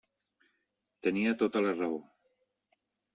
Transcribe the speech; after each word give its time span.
Tenia 1.07 1.35
tota 1.43 1.63
la 1.67 1.75
raó. 1.83 1.99